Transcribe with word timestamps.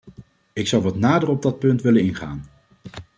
Ik 0.53 0.67
zou 0.67 0.83
wat 0.83 0.95
nader 0.95 1.29
op 1.29 1.41
dat 1.41 1.59
punt 1.59 1.81
willen 1.81 2.01
ingaan. 2.03 2.43